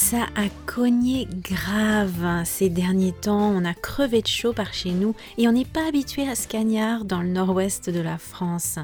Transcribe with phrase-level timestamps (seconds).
[0.00, 5.14] Ça a cogné grave ces derniers temps, on a crevé de chaud par chez nous
[5.36, 8.78] et on n'est pas habitué à ce cagnard dans le nord-ouest de la France.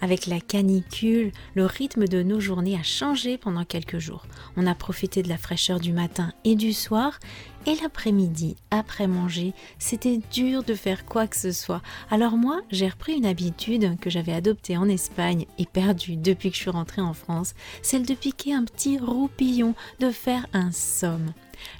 [0.00, 4.24] Avec la canicule, le rythme de nos journées a changé pendant quelques jours.
[4.56, 7.18] On a profité de la fraîcheur du matin et du soir
[7.66, 11.82] et l'après-midi, après manger, c'était dur de faire quoi que ce soit.
[12.10, 16.56] Alors moi, j'ai repris une habitude que j'avais adoptée en Espagne et perdue depuis que
[16.56, 21.32] je suis rentrée en France, celle de piquer un petit roupillon, de faire un somme.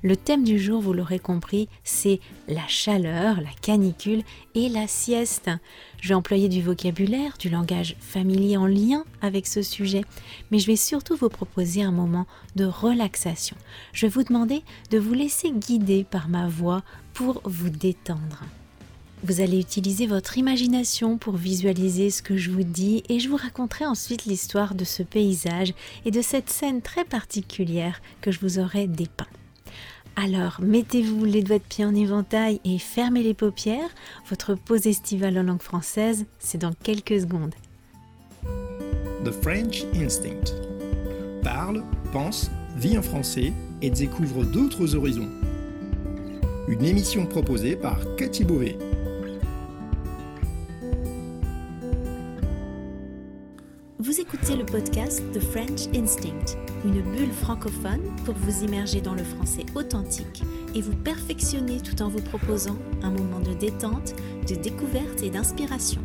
[0.03, 4.23] Le thème du jour, vous l'aurez compris, c'est la chaleur, la canicule
[4.55, 5.51] et la sieste.
[6.01, 10.05] Je vais employer du vocabulaire, du langage familier en lien avec ce sujet,
[10.51, 13.57] mais je vais surtout vous proposer un moment de relaxation.
[13.93, 18.45] Je vais vous demander de vous laisser guider par ma voix pour vous détendre.
[19.23, 23.37] Vous allez utiliser votre imagination pour visualiser ce que je vous dis et je vous
[23.37, 25.75] raconterai ensuite l'histoire de ce paysage
[26.07, 29.27] et de cette scène très particulière que je vous aurai dépeint.
[30.17, 33.89] Alors, mettez-vous les doigts de pied en éventail et fermez les paupières.
[34.29, 37.55] Votre pause estivale en langue française, c'est dans quelques secondes.
[39.25, 40.55] The French Instinct.
[41.43, 45.29] Parle, pense, vit en français et découvre d'autres horizons.
[46.69, 48.77] Une émission proposée par Cathy Beauvais.
[54.11, 59.23] Vous écoutez le podcast The French Instinct une bulle francophone pour vous immerger dans le
[59.23, 60.43] français authentique
[60.75, 64.17] et vous perfectionner tout en vous proposant un moment de détente,
[64.49, 66.03] de découverte et d'inspiration.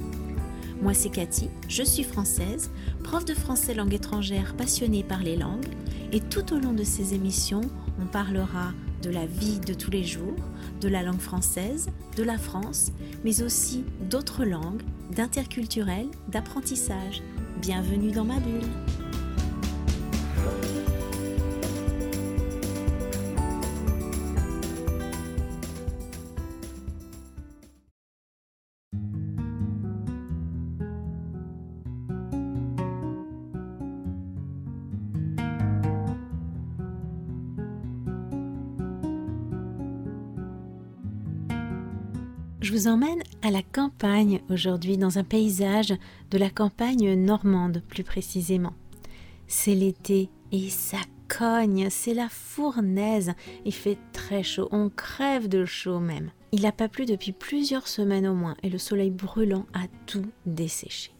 [0.84, 2.70] Moi c'est Cathy, je suis française,
[3.04, 5.74] prof de français langue étrangère passionnée par les langues
[6.12, 7.62] et tout au long de ces émissions,
[8.00, 10.36] on parlera de la vie de tous les jours,
[10.80, 12.92] de la langue française, de la France,
[13.24, 17.24] mais aussi d'autres langues, d'interculturel, d'apprentissage.
[17.62, 18.70] Bienvenue dans ma bulle.
[42.66, 45.94] Je vous emmène à la campagne aujourd'hui, dans un paysage
[46.32, 48.74] de la campagne normande plus précisément.
[49.46, 53.34] C'est l'été et ça cogne, c'est la fournaise,
[53.66, 56.32] il fait très chaud, on crève de chaud même.
[56.54, 60.26] Il n'a pas plu depuis plusieurs semaines au moins et le soleil brûlant a tout
[60.48, 61.12] desséché.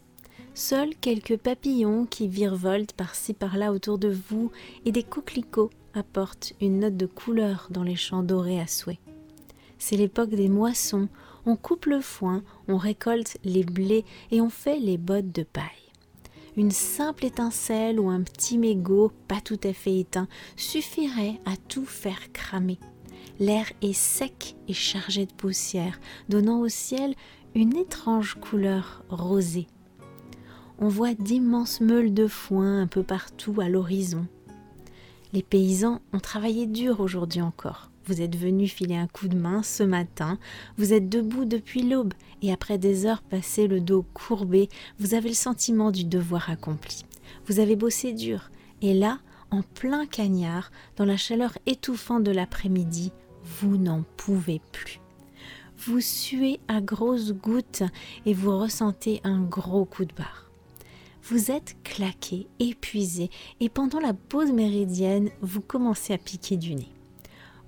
[0.52, 4.50] Seuls quelques papillons qui virevoltent par-ci par-là autour de vous
[4.84, 8.98] et des coquelicots apportent une note de couleur dans les champs dorés à souhait.
[9.78, 11.08] C'est l'époque des moissons
[11.46, 15.64] on coupe le foin, on récolte les blés et on fait les bottes de paille.
[16.56, 21.84] Une simple étincelle ou un petit mégot pas tout à fait éteint suffirait à tout
[21.84, 22.78] faire cramer.
[23.38, 27.14] L'air est sec et chargé de poussière, donnant au ciel
[27.54, 29.66] une étrange couleur rosée.
[30.78, 34.26] On voit d'immenses meules de foin un peu partout à l'horizon.
[35.32, 37.90] Les paysans ont travaillé dur aujourd'hui encore.
[38.06, 40.38] Vous êtes venu filer un coup de main ce matin,
[40.78, 44.68] vous êtes debout depuis l'aube et après des heures passées le dos courbé,
[45.00, 47.04] vous avez le sentiment du devoir accompli.
[47.46, 48.50] Vous avez bossé dur
[48.80, 49.18] et là,
[49.50, 53.10] en plein cagnard, dans la chaleur étouffante de l'après-midi,
[53.42, 55.00] vous n'en pouvez plus.
[55.76, 57.82] Vous suez à grosses gouttes
[58.24, 60.48] et vous ressentez un gros coup de barre.
[61.24, 66.95] Vous êtes claqué, épuisé et pendant la pause méridienne, vous commencez à piquer du nez.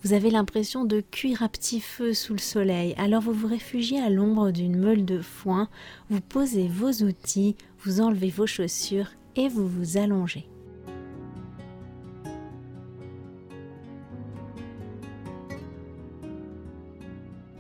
[0.05, 4.01] Vous avez l'impression de cuire à petit feu sous le soleil, alors vous vous réfugiez
[4.01, 5.69] à l'ombre d'une meule de foin,
[6.09, 10.47] vous posez vos outils, vous enlevez vos chaussures et vous vous allongez.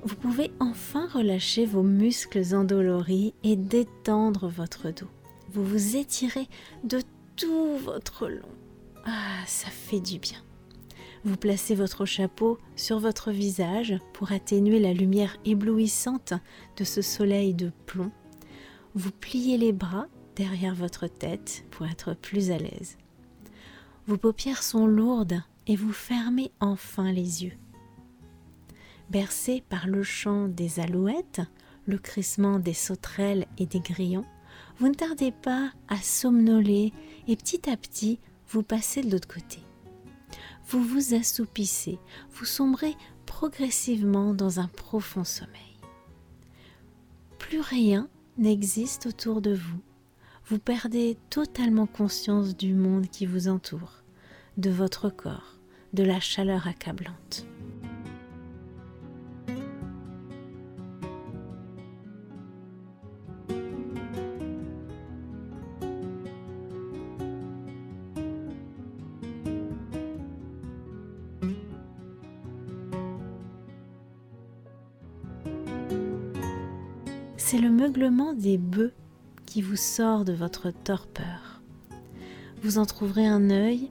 [0.04, 5.08] Vous pouvez enfin relâcher vos muscles endoloris et détendre votre dos.
[5.52, 6.48] Vous vous étirez
[6.84, 7.00] de
[7.36, 8.48] tout votre long.
[9.04, 10.38] Ah, ça fait du bien.
[11.24, 16.34] Vous placez votre chapeau sur votre visage pour atténuer la lumière éblouissante
[16.76, 18.12] de ce soleil de plomb.
[18.94, 20.06] Vous pliez les bras
[20.36, 22.96] derrière votre tête pour être plus à l'aise.
[24.06, 27.56] Vos paupières sont lourdes et vous fermez enfin les yeux.
[29.10, 31.40] Bercé par le chant des alouettes,
[31.86, 34.24] le crissement des sauterelles et des grillons,
[34.78, 36.92] vous ne tardez pas à somnoler
[37.26, 39.67] et petit à petit vous passez de l'autre côté
[40.68, 41.98] vous vous assoupissez,
[42.32, 42.94] vous sombrez
[43.24, 45.78] progressivement dans un profond sommeil.
[47.38, 49.80] Plus rien n'existe autour de vous.
[50.46, 54.02] Vous perdez totalement conscience du monde qui vous entoure,
[54.58, 55.58] de votre corps,
[55.94, 57.46] de la chaleur accablante.
[77.50, 78.92] C'est le meuglement des bœufs
[79.46, 81.62] qui vous sort de votre torpeur.
[82.62, 83.90] Vous en trouverez un œil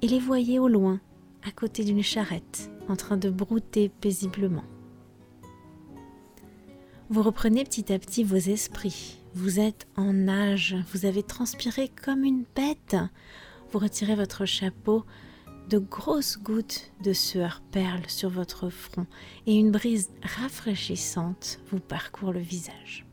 [0.00, 1.00] et les voyez au loin,
[1.42, 4.62] à côté d'une charrette, en train de brouter paisiblement.
[7.10, 9.18] Vous reprenez petit à petit vos esprits.
[9.34, 12.94] Vous êtes en nage, vous avez transpiré comme une bête.
[13.72, 15.04] Vous retirez votre chapeau,
[15.78, 19.06] grosses gouttes de sueur perlent sur votre front
[19.46, 23.06] et une brise rafraîchissante vous parcourt le visage.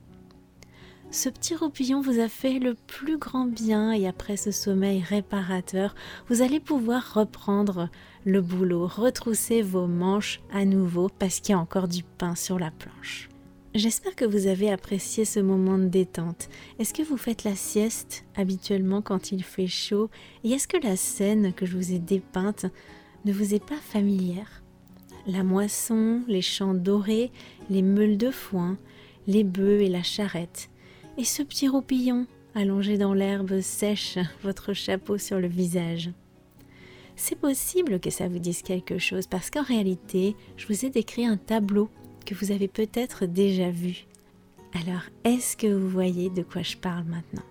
[1.11, 5.95] Ce petit roupillon vous a fait le plus grand bien et après ce sommeil réparateur,
[6.27, 7.89] vous allez pouvoir reprendre
[8.25, 12.59] le boulot, retrousser vos manches à nouveau parce qu'il y a encore du pain sur
[12.59, 13.29] la planche.
[13.75, 16.49] J'espère que vous avez apprécié ce moment de détente.
[16.79, 20.09] Est-ce que vous faites la sieste habituellement quand il fait chaud?
[20.43, 22.65] Et est-ce que la scène que je vous ai dépeinte
[23.25, 24.63] ne vous est pas familière?
[25.27, 27.31] La moisson, les champs dorés,
[27.69, 28.79] les meules de foin,
[29.27, 30.71] les bœufs et la charrette.
[31.19, 32.25] Et ce petit roupillon
[32.55, 36.09] allongé dans l'herbe sèche, votre chapeau sur le visage.
[37.15, 41.27] C'est possible que ça vous dise quelque chose parce qu'en réalité, je vous ai décrit
[41.27, 41.89] un tableau
[42.33, 44.05] vous avez peut-être déjà vu.
[44.73, 47.43] Alors, est-ce que vous voyez de quoi je parle maintenant?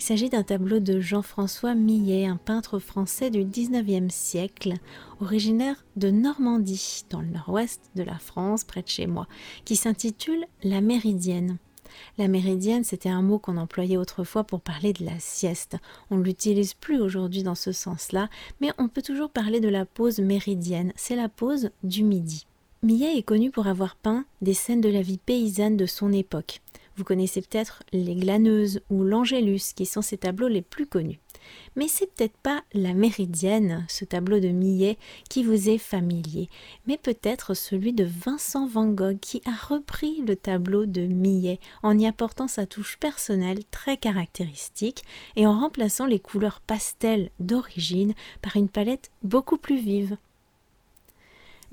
[0.00, 4.74] Il s'agit d'un tableau de Jean-François Millet, un peintre français du 19e siècle,
[5.20, 9.26] originaire de Normandie, dans le nord-ouest de la France, près de chez moi,
[9.66, 11.58] qui s'intitule La Méridienne.
[12.18, 15.76] La méridienne, c'était un mot qu'on employait autrefois pour parler de la sieste.
[16.10, 18.28] On ne l'utilise plus aujourd'hui dans ce sens-là,
[18.60, 20.92] mais on peut toujours parler de la pause méridienne.
[20.96, 22.46] C'est la pause du midi.
[22.82, 26.62] Millet est connu pour avoir peint des scènes de la vie paysanne de son époque.
[26.96, 31.20] Vous connaissez peut-être les Glaneuses ou l'Angélus qui sont ses tableaux les plus connus.
[31.76, 34.96] Mais c'est peut-être pas la Méridienne, ce tableau de Millet,
[35.28, 36.48] qui vous est familier,
[36.86, 41.98] mais peut-être celui de Vincent Van Gogh qui a repris le tableau de Millet en
[41.98, 45.04] y apportant sa touche personnelle très caractéristique
[45.36, 50.16] et en remplaçant les couleurs pastel d'origine par une palette beaucoup plus vive.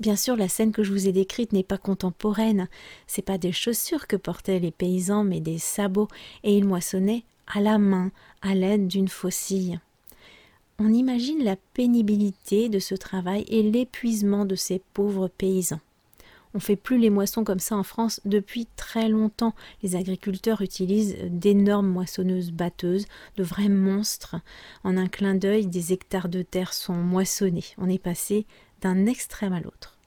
[0.00, 2.68] Bien sûr, la scène que je vous ai décrite n'est pas contemporaine.
[3.06, 6.08] C'est pas des chaussures que portaient les paysans, mais des sabots,
[6.44, 8.12] et ils moissonnaient à la main,
[8.42, 9.80] à l'aide d'une faucille.
[10.78, 15.80] On imagine la pénibilité de ce travail et l'épuisement de ces pauvres paysans.
[16.54, 19.54] On fait plus les moissons comme ça en France depuis très longtemps.
[19.82, 23.06] Les agriculteurs utilisent d'énormes moissonneuses batteuses,
[23.36, 24.36] de vrais monstres.
[24.84, 27.64] En un clin d'œil, des hectares de terre sont moissonnés.
[27.76, 28.46] On est passé
[28.80, 29.98] d'un extrême à l'autre.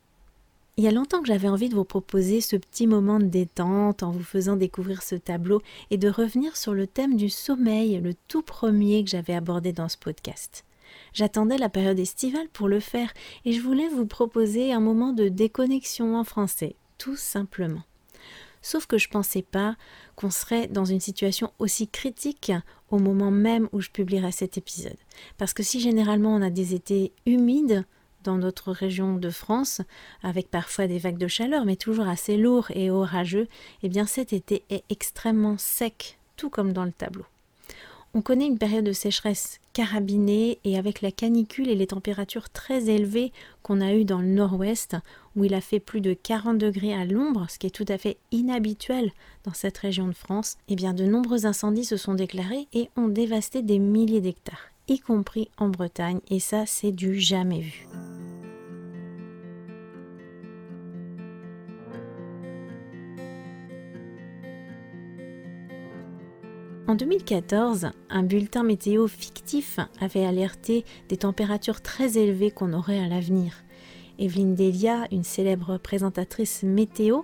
[0.77, 4.03] Il y a longtemps que j'avais envie de vous proposer ce petit moment de détente
[4.03, 8.13] en vous faisant découvrir ce tableau et de revenir sur le thème du sommeil, le
[8.27, 10.63] tout premier que j'avais abordé dans ce podcast.
[11.13, 13.13] J'attendais la période estivale pour le faire
[13.45, 17.83] et je voulais vous proposer un moment de déconnexion en français, tout simplement.
[18.61, 19.75] Sauf que je ne pensais pas
[20.15, 22.51] qu'on serait dans une situation aussi critique
[22.89, 24.97] au moment même où je publierai cet épisode.
[25.37, 27.85] Parce que si généralement on a des étés humides,
[28.23, 29.81] dans notre région de France,
[30.23, 33.47] avec parfois des vagues de chaleur, mais toujours assez lourds et orageux,
[33.83, 37.25] eh bien cet été est extrêmement sec, tout comme dans le tableau.
[38.13, 42.89] On connaît une période de sécheresse carabinée et avec la canicule et les températures très
[42.89, 43.31] élevées
[43.63, 44.97] qu'on a eues dans le nord-ouest,
[45.37, 47.97] où il a fait plus de 40 degrés à l'ombre, ce qui est tout à
[47.97, 49.11] fait inhabituel
[49.45, 53.07] dans cette région de France, eh bien de nombreux incendies se sont déclarés et ont
[53.07, 57.87] dévasté des milliers d'hectares y compris en Bretagne, et ça c'est du jamais vu.
[66.91, 73.07] En 2014, un bulletin météo fictif avait alerté des températures très élevées qu'on aurait à
[73.07, 73.63] l'avenir.
[74.19, 77.21] Evelyne Delia, une célèbre présentatrice météo,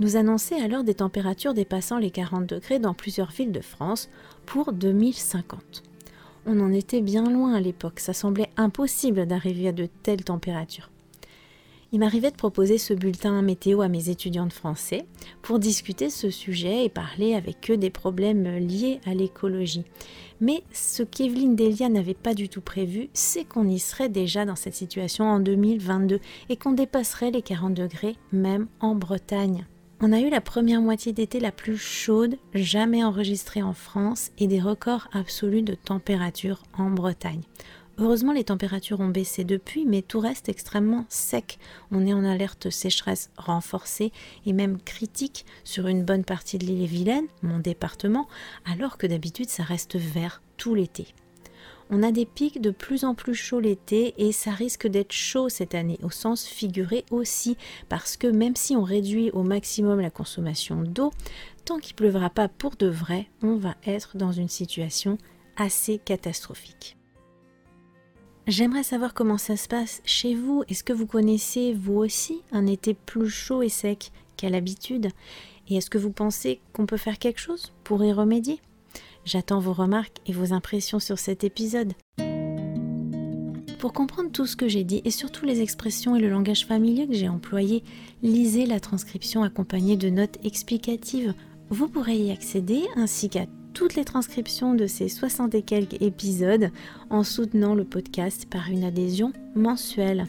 [0.00, 4.10] nous annonçait alors des températures dépassant les 40 degrés dans plusieurs villes de France
[4.44, 5.82] pour 2050
[6.48, 10.90] on en était bien loin à l'époque, ça semblait impossible d'arriver à de telles températures.
[11.96, 15.06] Il m'arrivait de proposer ce bulletin météo à mes étudiants de français
[15.40, 19.86] pour discuter ce sujet et parler avec eux des problèmes liés à l'écologie.
[20.42, 24.56] Mais ce qu'Evelyne Delia n'avait pas du tout prévu, c'est qu'on y serait déjà dans
[24.56, 29.64] cette situation en 2022 et qu'on dépasserait les 40 degrés même en Bretagne.
[30.02, 34.48] On a eu la première moitié d'été la plus chaude jamais enregistrée en France et
[34.48, 37.40] des records absolus de température en Bretagne.
[37.98, 41.58] Heureusement, les températures ont baissé depuis, mais tout reste extrêmement sec.
[41.90, 44.12] On est en alerte sécheresse renforcée
[44.44, 48.28] et même critique sur une bonne partie de l'île et Vilaine, mon département,
[48.70, 51.14] alors que d'habitude ça reste vert tout l'été.
[51.88, 55.48] On a des pics de plus en plus chauds l'été et ça risque d'être chaud
[55.48, 57.56] cette année, au sens figuré aussi,
[57.88, 61.12] parce que même si on réduit au maximum la consommation d'eau,
[61.64, 65.16] tant qu'il pleuvra pas pour de vrai, on va être dans une situation
[65.56, 66.96] assez catastrophique.
[68.46, 70.62] J'aimerais savoir comment ça se passe chez vous.
[70.68, 75.08] Est-ce que vous connaissez vous aussi un été plus chaud et sec qu'à l'habitude?
[75.68, 78.60] Et est-ce que vous pensez qu'on peut faire quelque chose pour y remédier?
[79.24, 81.94] J'attends vos remarques et vos impressions sur cet épisode.
[83.80, 87.08] Pour comprendre tout ce que j'ai dit et surtout les expressions et le langage familier
[87.08, 87.82] que j'ai employé,
[88.22, 91.34] lisez la transcription accompagnée de notes explicatives.
[91.70, 93.46] Vous pourrez y accéder ainsi qu'à
[93.76, 96.70] toutes les transcriptions de ces 60 et quelques épisodes
[97.10, 100.24] en soutenant le podcast par une adhésion mensuelle.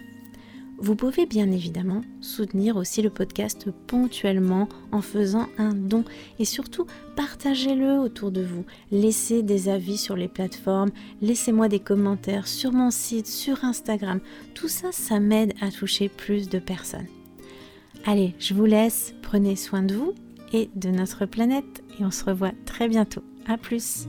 [0.80, 6.04] Vous pouvez bien évidemment soutenir aussi le podcast ponctuellement en faisant un don
[6.40, 8.66] et surtout partagez-le autour de vous.
[8.92, 14.20] Laissez des avis sur les plateformes, laissez-moi des commentaires sur mon site, sur Instagram.
[14.56, 17.08] Tout ça, ça m'aide à toucher plus de personnes.
[18.06, 20.14] Allez, je vous laisse, prenez soin de vous
[20.52, 23.24] et de notre planète et on se revoit très bientôt.
[23.50, 24.08] A plus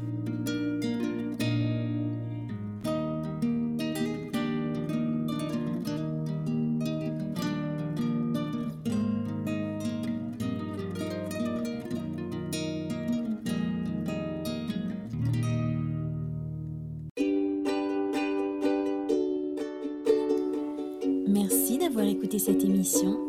[21.28, 23.20] Merci d'avoir écouté cette émission.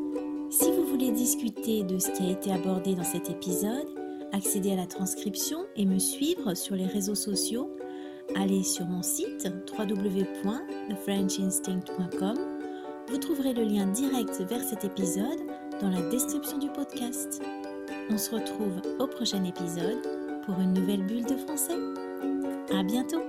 [0.50, 3.99] Si vous voulez discuter de ce qui a été abordé dans cet épisode,
[4.31, 7.75] accéder à la transcription et me suivre sur les réseaux sociaux,
[8.36, 12.38] allez sur mon site www.thefrenchinstinct.com.
[13.07, 15.39] Vous trouverez le lien direct vers cet épisode
[15.81, 17.41] dans la description du podcast.
[18.09, 20.01] On se retrouve au prochain épisode
[20.45, 21.77] pour une nouvelle bulle de français.
[22.74, 23.28] À bientôt!